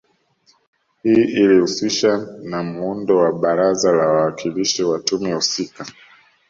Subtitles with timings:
[1.03, 5.85] Hii ilihusisha na muundo wa Baraza la Wawakilishi wa tume husika